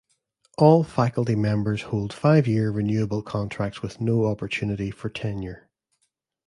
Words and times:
All 0.57 0.83
faculty 0.83 1.35
members 1.35 1.83
hold 1.83 2.11
five-year 2.11 2.71
renewable 2.71 3.21
contracts 3.21 3.83
with 3.83 4.01
no 4.01 4.25
opportunity 4.25 4.89
for 4.89 5.09
tenure. 5.09 5.69